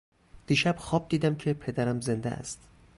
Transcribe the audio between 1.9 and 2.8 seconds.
زنده است.